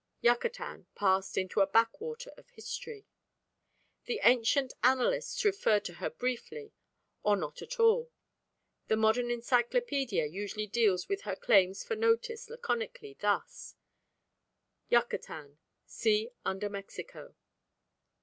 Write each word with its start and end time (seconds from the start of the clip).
Yucatan 0.21 0.87
passed 0.95 1.37
into 1.37 1.61
a 1.61 1.67
backwater 1.67 2.31
of 2.35 2.49
history. 2.49 3.05
The 4.05 4.19
ancient 4.23 4.73
annalists 4.83 5.45
refer 5.45 5.79
to 5.81 5.93
her 6.01 6.09
briefly 6.09 6.73
or 7.21 7.37
not 7.37 7.61
at 7.61 7.79
all: 7.79 8.09
the 8.87 8.95
modern 8.97 9.29
Encyclopedia 9.29 10.25
usually 10.25 10.65
deals 10.65 11.07
with 11.07 11.21
her 11.21 11.35
claims 11.35 11.83
for 11.83 11.95
notice 11.95 12.49
laconically 12.49 13.15
thus: 13.19 13.75
"YUCATAN: 14.89 15.59
see 15.85 16.31
under 16.43 16.67
MEXICO." 16.67 17.35